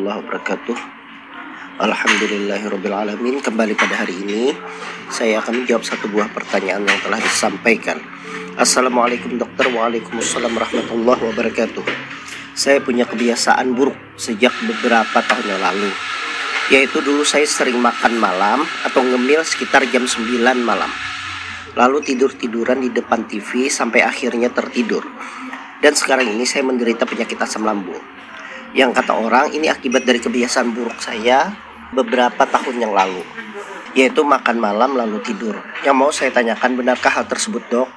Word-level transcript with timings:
Warahmatullahi 0.00 0.24
wabarakatuh. 0.24 0.78
Alhamdulillahirrabbilalamin 1.76 3.36
Kembali 3.44 3.76
pada 3.76 4.00
hari 4.00 4.16
ini 4.24 4.48
Saya 5.12 5.44
akan 5.44 5.60
menjawab 5.60 5.84
satu 5.84 6.08
buah 6.08 6.32
pertanyaan 6.32 6.88
yang 6.88 7.00
telah 7.04 7.20
disampaikan. 7.20 8.00
Assalamualaikum 8.56 9.36
dokter. 9.36 9.68
Waalaikumsalam 9.68 10.56
warahmatullahi 10.56 11.20
wabarakatuh. 11.20 11.84
Saya 12.56 12.80
punya 12.80 13.04
kebiasaan 13.04 13.76
buruk 13.76 14.16
sejak 14.16 14.56
beberapa 14.64 15.20
tahun 15.20 15.44
yang 15.52 15.60
lalu. 15.68 15.92
Yaitu 16.72 17.04
dulu 17.04 17.20
saya 17.20 17.44
sering 17.44 17.76
makan 17.76 18.16
malam 18.16 18.64
Atau 18.88 19.04
ngemil 19.04 19.44
sekitar 19.44 19.84
jam 19.92 20.08
9 20.08 20.40
malam. 20.64 20.88
Lalu 21.76 22.00
tidur-tiduran 22.08 22.80
di 22.80 22.88
depan 22.88 23.28
TV 23.28 23.68
sampai 23.68 24.00
akhirnya 24.00 24.48
tertidur. 24.48 25.04
Dan 25.84 25.92
sekarang 25.92 26.24
ini 26.24 26.48
saya 26.48 26.64
menderita 26.64 27.04
penyakit 27.04 27.36
asam 27.36 27.68
lambung. 27.68 28.00
Yang 28.70 29.02
kata 29.02 29.18
orang 29.18 29.50
ini 29.50 29.66
akibat 29.66 30.06
dari 30.06 30.22
kebiasaan 30.22 30.70
buruk 30.70 31.02
saya 31.02 31.50
beberapa 31.90 32.46
tahun 32.46 32.78
yang 32.78 32.94
lalu, 32.94 33.26
yaitu 33.98 34.22
makan 34.22 34.62
malam 34.62 34.94
lalu 34.94 35.18
tidur. 35.26 35.58
Yang 35.82 35.96
mau 35.98 36.10
saya 36.14 36.30
tanyakan 36.30 36.78
benarkah 36.78 37.10
hal 37.10 37.26
tersebut 37.26 37.66
dok? 37.66 37.90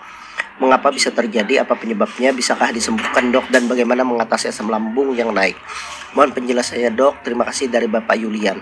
Mengapa 0.58 0.90
bisa 0.90 1.14
terjadi? 1.14 1.62
Apa 1.62 1.78
penyebabnya? 1.78 2.34
Bisakah 2.34 2.74
disembuhkan 2.74 3.30
dok? 3.30 3.54
Dan 3.54 3.70
bagaimana 3.70 4.02
mengatasi 4.02 4.50
asam 4.50 4.70
lambung 4.70 5.14
yang 5.14 5.30
naik? 5.30 5.58
Mohon 6.18 6.34
penjelasannya 6.42 6.90
dok. 6.94 7.22
Terima 7.22 7.46
kasih 7.46 7.70
dari 7.70 7.86
Bapak 7.86 8.18
Yulian. 8.18 8.58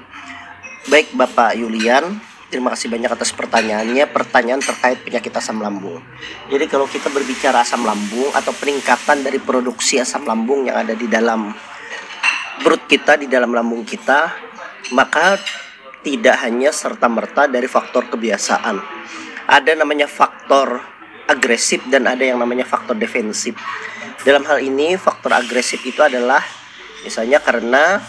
Baik 0.91 1.15
Bapak 1.15 1.55
Yulian, 1.55 2.19
Terima 2.51 2.75
kasih 2.75 2.91
banyak 2.91 3.07
atas 3.07 3.31
pertanyaannya. 3.31 4.11
Pertanyaan 4.11 4.59
terkait 4.59 4.99
penyakit 5.07 5.31
asam 5.31 5.63
lambung. 5.63 6.03
Jadi 6.51 6.67
kalau 6.67 6.83
kita 6.83 7.07
berbicara 7.07 7.63
asam 7.63 7.79
lambung 7.87 8.27
atau 8.35 8.51
peningkatan 8.51 9.23
dari 9.23 9.39
produksi 9.39 10.03
asam 10.03 10.27
lambung 10.27 10.67
yang 10.67 10.75
ada 10.83 10.91
di 10.91 11.07
dalam 11.07 11.55
perut 12.61 12.85
kita, 12.85 13.17
di 13.17 13.27
dalam 13.27 13.51
lambung 13.51 13.83
kita, 13.83 14.31
maka 14.95 15.37
tidak 16.01 16.41
hanya 16.45 16.73
serta-merta 16.73 17.45
dari 17.45 17.69
faktor 17.69 18.09
kebiasaan. 18.09 18.77
Ada 19.45 19.77
namanya 19.77 20.09
faktor 20.09 20.81
agresif 21.29 21.85
dan 21.89 22.09
ada 22.09 22.21
yang 22.21 22.41
namanya 22.41 22.65
faktor 22.65 22.97
defensif. 22.97 23.53
Dalam 24.21 24.45
hal 24.45 24.61
ini 24.61 24.97
faktor 24.97 25.33
agresif 25.33 25.81
itu 25.85 26.01
adalah 26.01 26.41
misalnya 27.01 27.41
karena 27.41 28.01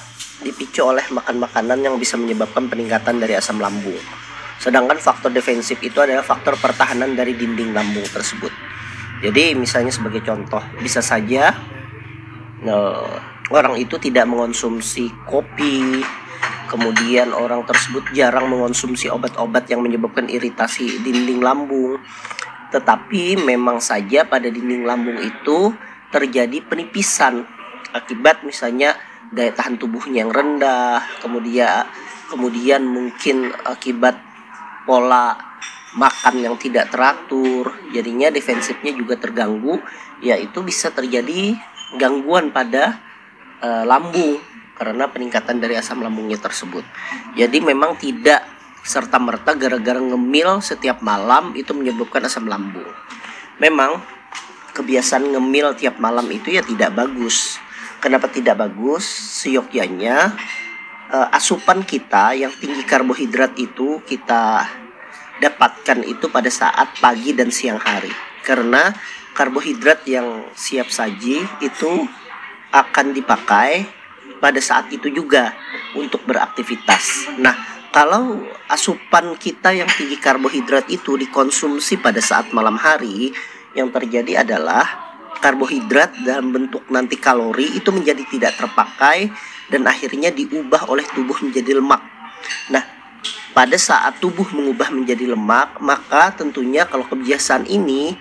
dipicu 0.42 0.84
oleh 0.84 1.06
makan 1.08 1.38
makanan 1.40 1.78
yang 1.80 1.94
bisa 1.96 2.18
menyebabkan 2.18 2.66
peningkatan 2.66 3.22
dari 3.22 3.38
asam 3.38 3.62
lambung. 3.62 3.96
Sedangkan 4.58 4.98
faktor 4.98 5.30
defensif 5.30 5.78
itu 5.80 5.98
adalah 5.98 6.22
faktor 6.22 6.58
pertahanan 6.58 7.14
dari 7.16 7.34
dinding 7.34 7.72
lambung 7.72 8.04
tersebut. 8.06 8.50
Jadi 9.22 9.54
misalnya 9.54 9.94
sebagai 9.94 10.22
contoh, 10.26 10.62
bisa 10.82 10.98
saja 10.98 11.54
uh, 12.66 13.31
orang 13.52 13.76
itu 13.76 14.00
tidak 14.00 14.24
mengonsumsi 14.24 15.12
kopi, 15.28 16.00
kemudian 16.72 17.36
orang 17.36 17.68
tersebut 17.68 18.10
jarang 18.16 18.48
mengonsumsi 18.48 19.12
obat-obat 19.12 19.68
yang 19.68 19.84
menyebabkan 19.84 20.26
iritasi 20.26 21.04
dinding 21.04 21.44
lambung. 21.44 22.00
Tetapi 22.72 23.36
memang 23.44 23.84
saja 23.84 24.24
pada 24.24 24.48
dinding 24.48 24.88
lambung 24.88 25.20
itu 25.20 25.76
terjadi 26.08 26.64
penipisan 26.64 27.44
akibat 27.92 28.40
misalnya 28.48 28.96
daya 29.28 29.52
tahan 29.52 29.76
tubuhnya 29.76 30.24
yang 30.24 30.32
rendah, 30.32 31.04
kemudian 31.20 31.84
kemudian 32.32 32.80
mungkin 32.88 33.52
akibat 33.68 34.16
pola 34.88 35.36
makan 35.92 36.40
yang 36.40 36.56
tidak 36.56 36.88
teratur 36.88 37.76
jadinya 37.92 38.32
defensifnya 38.32 38.96
juga 38.96 39.20
terganggu 39.20 39.76
ya 40.24 40.40
itu 40.40 40.64
bisa 40.64 40.88
terjadi 40.88 41.52
gangguan 42.00 42.48
pada 42.48 43.11
e, 43.62 43.68
lambung 43.86 44.42
karena 44.74 45.06
peningkatan 45.06 45.62
dari 45.62 45.78
asam 45.78 46.02
lambungnya 46.02 46.42
tersebut. 46.42 46.82
Jadi 47.38 47.62
memang 47.62 47.94
tidak 47.94 48.42
serta 48.82 49.22
merta 49.22 49.54
gara-gara 49.54 50.02
ngemil 50.02 50.58
setiap 50.58 50.98
malam 51.06 51.54
itu 51.54 51.70
menyebabkan 51.70 52.26
asam 52.26 52.50
lambung. 52.50 52.90
Memang 53.62 54.02
kebiasaan 54.74 55.38
ngemil 55.38 55.78
tiap 55.78 56.02
malam 56.02 56.26
itu 56.34 56.50
ya 56.50 56.66
tidak 56.66 56.90
bagus. 56.98 57.62
Kenapa 58.02 58.26
tidak 58.26 58.58
bagus? 58.58 59.06
Seyogyanya 59.38 60.34
uh, 61.14 61.28
asupan 61.30 61.86
kita 61.86 62.34
yang 62.34 62.50
tinggi 62.50 62.82
karbohidrat 62.82 63.54
itu 63.54 64.02
kita 64.02 64.66
dapatkan 65.38 66.02
itu 66.02 66.26
pada 66.26 66.50
saat 66.50 66.98
pagi 66.98 67.30
dan 67.36 67.54
siang 67.54 67.78
hari. 67.78 68.10
Karena 68.42 68.90
karbohidrat 69.38 70.02
yang 70.10 70.50
siap 70.58 70.90
saji 70.90 71.46
itu 71.62 71.90
akan 72.72 73.12
dipakai 73.12 73.86
pada 74.42 74.58
saat 74.58 74.90
itu 74.90 75.12
juga 75.12 75.54
untuk 75.94 76.24
beraktivitas. 76.26 77.30
Nah, 77.38 77.54
kalau 77.92 78.42
asupan 78.66 79.36
kita 79.36 79.70
yang 79.76 79.86
tinggi 79.92 80.16
karbohidrat 80.16 80.88
itu 80.88 81.20
dikonsumsi 81.20 82.00
pada 82.00 82.18
saat 82.18 82.50
malam 82.50 82.74
hari, 82.80 83.30
yang 83.76 83.92
terjadi 83.92 84.42
adalah 84.42 84.82
karbohidrat 85.38 86.24
dalam 86.24 86.50
bentuk 86.50 86.86
nanti 86.88 87.20
kalori 87.20 87.76
itu 87.76 87.88
menjadi 87.92 88.24
tidak 88.28 88.52
terpakai 88.56 89.28
dan 89.68 89.84
akhirnya 89.84 90.32
diubah 90.32 90.88
oleh 90.88 91.04
tubuh 91.12 91.36
menjadi 91.40 91.78
lemak. 91.78 92.02
Nah, 92.72 92.84
pada 93.52 93.76
saat 93.76 94.18
tubuh 94.18 94.48
mengubah 94.50 94.88
menjadi 94.88 95.28
lemak, 95.28 95.76
maka 95.78 96.32
tentunya 96.32 96.88
kalau 96.88 97.04
kebiasaan 97.04 97.68
ini 97.68 98.16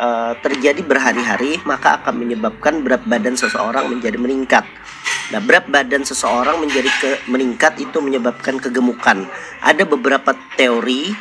uh, 0.00 0.32
terjadi 0.40 0.80
berhari-hari, 0.80 1.60
maka 1.68 2.00
akan 2.00 2.24
menyebabkan 2.24 2.80
berat 2.80 3.04
badan 3.04 3.36
seseorang 3.36 3.92
menjadi 3.92 4.16
meningkat. 4.16 4.64
Nah, 5.30 5.38
berat 5.38 5.68
badan 5.70 6.02
seseorang 6.02 6.58
menjadi 6.58 6.90
ke, 6.98 7.10
meningkat 7.30 7.78
itu 7.78 8.00
menyebabkan 8.02 8.58
kegemukan. 8.58 9.28
Ada 9.62 9.86
beberapa 9.86 10.34
teori 10.58 11.12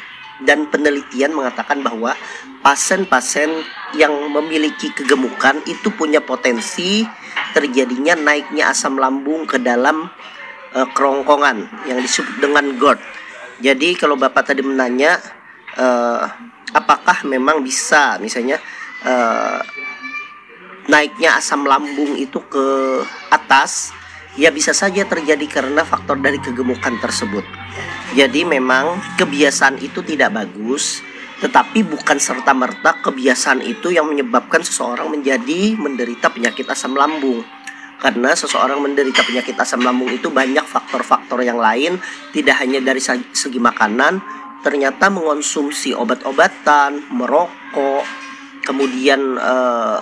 dan 0.41 0.71
penelitian 0.71 1.35
mengatakan 1.35 1.83
bahwa 1.83 2.15
pasien-pasien 2.63 3.51
yang 3.93 4.15
memiliki 4.31 4.89
kegemukan 4.95 5.59
itu 5.67 5.91
punya 5.93 6.23
potensi 6.23 7.03
terjadinya 7.51 8.15
naiknya 8.15 8.71
asam 8.71 8.95
lambung 8.95 9.43
ke 9.45 9.59
dalam 9.59 10.07
uh, 10.73 10.87
kerongkongan 10.95 11.85
yang 11.85 11.99
disebut 11.99 12.39
dengan 12.39 12.65
GERD. 12.79 12.99
Jadi 13.59 13.89
kalau 13.99 14.15
Bapak 14.15 14.55
tadi 14.55 14.63
menanya 14.63 15.19
uh, 15.77 16.23
apakah 16.73 17.25
memang 17.25 17.61
bisa 17.61 18.17
misalnya 18.17 18.57
uh, 19.05 19.61
naiknya 20.89 21.37
asam 21.37 21.65
lambung 21.65 22.17
itu 22.17 22.41
ke 22.49 22.67
atas 23.29 23.93
ya 24.39 24.49
bisa 24.49 24.71
saja 24.71 25.05
terjadi 25.05 25.45
karena 25.45 25.85
faktor 25.85 26.17
dari 26.17 26.39
kegemukan 26.41 26.97
tersebut. 26.97 27.45
Jadi 28.17 28.41
memang 28.41 28.97
kebiasaan 29.21 29.77
itu 29.83 30.01
tidak 30.01 30.33
bagus, 30.33 31.05
tetapi 31.45 31.85
bukan 31.85 32.17
serta-merta 32.17 33.05
kebiasaan 33.05 33.61
itu 33.61 33.93
yang 33.93 34.09
menyebabkan 34.09 34.65
seseorang 34.65 35.13
menjadi 35.13 35.77
menderita 35.77 36.33
penyakit 36.33 36.65
asam 36.71 36.97
lambung. 36.97 37.45
Karena 37.99 38.31
seseorang 38.31 38.79
menderita 38.79 39.27
penyakit 39.27 39.59
asam 39.59 39.83
lambung 39.83 40.07
itu 40.09 40.31
banyak 40.31 40.63
faktor-faktor 40.63 41.43
yang 41.43 41.59
lain, 41.59 41.99
tidak 42.31 42.55
hanya 42.63 42.79
dari 42.79 43.03
segi 43.03 43.59
makanan, 43.59 44.23
ternyata 44.59 45.07
mengonsumsi 45.07 45.95
obat-obatan, 45.95 47.07
merokok, 47.11 48.03
kemudian 48.63 49.39
eh, 49.39 49.99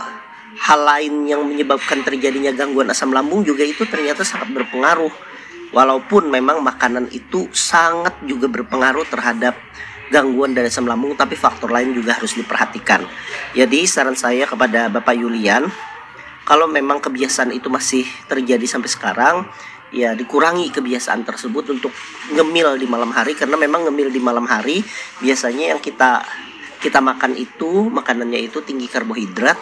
hal 0.58 0.80
lain 0.82 1.30
yang 1.30 1.46
menyebabkan 1.46 2.02
terjadinya 2.02 2.50
gangguan 2.54 2.90
asam 2.90 3.14
lambung 3.14 3.46
juga 3.46 3.62
itu 3.62 3.86
ternyata 3.86 4.26
sangat 4.26 4.50
berpengaruh. 4.54 5.14
Walaupun 5.68 6.32
memang 6.32 6.64
makanan 6.64 7.12
itu 7.12 7.52
sangat 7.52 8.16
juga 8.24 8.48
berpengaruh 8.48 9.04
terhadap 9.12 9.60
gangguan 10.08 10.56
dari 10.56 10.72
asam 10.72 10.88
lambung, 10.88 11.14
tapi 11.20 11.36
faktor 11.36 11.68
lain 11.68 11.92
juga 11.92 12.16
harus 12.16 12.34
diperhatikan. 12.34 13.04
Jadi 13.52 13.84
saran 13.84 14.16
saya 14.16 14.48
kepada 14.48 14.88
Bapak 14.88 15.20
Yulian, 15.20 15.68
kalau 16.48 16.72
memang 16.72 17.04
kebiasaan 17.04 17.52
itu 17.52 17.68
masih 17.68 18.08
terjadi 18.32 18.64
sampai 18.64 18.88
sekarang, 18.88 19.36
ya 19.92 20.12
dikurangi 20.14 20.68
kebiasaan 20.72 21.24
tersebut 21.24 21.80
untuk 21.80 21.94
ngemil 22.36 22.76
di 22.76 22.88
malam 22.90 23.12
hari 23.16 23.38
karena 23.40 23.56
memang 23.56 23.88
ngemil 23.88 24.12
di 24.12 24.20
malam 24.20 24.44
hari 24.44 24.84
biasanya 25.24 25.76
yang 25.76 25.80
kita 25.80 26.28
kita 26.78 27.00
makan 27.02 27.34
itu 27.40 27.88
makanannya 27.90 28.52
itu 28.52 28.62
tinggi 28.62 28.86
karbohidrat 28.86 29.58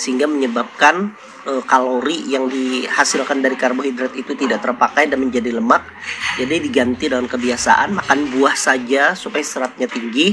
sehingga 0.00 0.24
menyebabkan 0.24 1.12
e, 1.44 1.60
kalori 1.68 2.24
yang 2.24 2.48
dihasilkan 2.48 3.44
dari 3.44 3.56
karbohidrat 3.56 4.16
itu 4.16 4.32
tidak 4.32 4.64
terpakai 4.64 5.12
dan 5.12 5.20
menjadi 5.20 5.60
lemak. 5.60 5.84
Jadi 6.40 6.56
diganti 6.56 7.12
dengan 7.12 7.28
kebiasaan 7.28 8.00
makan 8.00 8.18
buah 8.32 8.56
saja 8.56 9.12
supaya 9.12 9.44
seratnya 9.44 9.84
tinggi. 9.84 10.32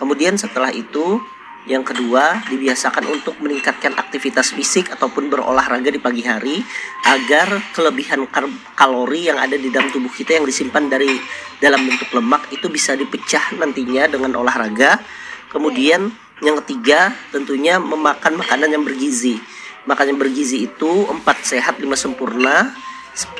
Kemudian 0.00 0.40
setelah 0.40 0.72
itu 0.72 1.20
yang 1.64 1.80
kedua, 1.80 2.44
dibiasakan 2.52 3.08
untuk 3.08 3.40
meningkatkan 3.40 3.96
aktivitas 3.96 4.52
fisik 4.52 4.92
ataupun 4.92 5.32
berolahraga 5.32 5.88
di 5.88 5.96
pagi 5.96 6.20
hari 6.20 6.60
agar 7.08 7.72
kelebihan 7.72 8.28
kalori 8.76 9.32
yang 9.32 9.40
ada 9.40 9.56
di 9.56 9.72
dalam 9.72 9.88
tubuh 9.88 10.12
kita 10.12 10.36
yang 10.36 10.44
disimpan 10.44 10.92
dari 10.92 11.16
dalam 11.64 11.88
bentuk 11.88 12.12
lemak 12.12 12.52
itu 12.52 12.68
bisa 12.68 12.92
dipecah 12.92 13.56
nantinya 13.56 14.04
dengan 14.12 14.36
olahraga. 14.44 15.00
Kemudian 15.48 16.12
yang 16.44 16.60
ketiga 16.60 17.16
tentunya 17.32 17.80
memakan 17.80 18.44
makanan 18.44 18.68
yang 18.68 18.84
bergizi. 18.84 19.40
Makanan 19.88 20.16
yang 20.16 20.20
bergizi 20.20 20.68
itu 20.68 21.08
empat 21.08 21.48
sehat 21.48 21.80
lima 21.80 21.96
sempurna 21.96 22.76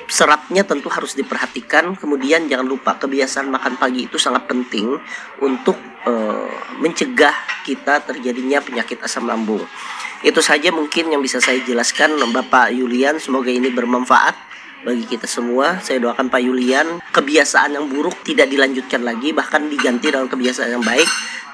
seratnya 0.09 0.63
tentu 0.63 0.89
harus 0.89 1.19
diperhatikan. 1.19 1.99
Kemudian 1.99 2.47
jangan 2.47 2.67
lupa 2.67 2.97
kebiasaan 2.97 3.51
makan 3.51 3.75
pagi 3.77 4.07
itu 4.07 4.17
sangat 4.17 4.47
penting 4.47 4.97
untuk 5.43 5.77
uh, 6.07 6.49
mencegah 6.79 7.35
kita 7.67 8.05
terjadinya 8.07 8.63
penyakit 8.63 9.03
asam 9.03 9.27
lambung. 9.27 9.63
Itu 10.25 10.41
saja 10.41 10.73
mungkin 10.73 11.13
yang 11.13 11.21
bisa 11.21 11.43
saya 11.43 11.61
jelaskan 11.61 12.17
Bapak 12.33 12.73
Yulian. 12.73 13.21
Semoga 13.21 13.53
ini 13.53 13.69
bermanfaat 13.69 14.33
bagi 14.85 15.05
kita 15.05 15.29
semua. 15.29 15.81
Saya 15.81 16.01
doakan 16.01 16.29
Pak 16.29 16.41
Yulian 16.45 17.01
kebiasaan 17.13 17.77
yang 17.77 17.89
buruk 17.89 18.23
tidak 18.23 18.49
dilanjutkan 18.49 19.03
lagi 19.05 19.33
bahkan 19.37 19.67
diganti 19.69 20.13
dengan 20.13 20.29
kebiasaan 20.29 20.81
yang 20.81 20.85
baik 20.85 21.09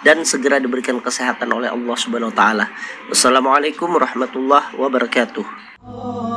dan 0.06 0.22
segera 0.26 0.58
diberikan 0.58 0.99
kesehatan 0.99 1.49
oleh 1.50 1.70
Allah 1.70 1.96
Subhanahu 1.96 2.34
wa 2.34 2.37
taala. 2.37 2.67
Wassalamualaikum 3.08 3.90
warahmatullahi 3.90 4.76
wabarakatuh. 4.76 6.30